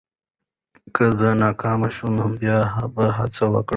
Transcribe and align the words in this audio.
که 0.95 1.05
زه 1.17 1.29
ناکام 1.41 1.81
شوم، 1.95 2.29
بیا 2.39 2.57
به 2.95 3.05
هڅه 3.17 3.45
وکړم. 3.53 3.69